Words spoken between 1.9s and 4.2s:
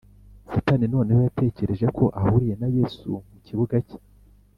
ko ahuriye na Yesu mu kibuga cye.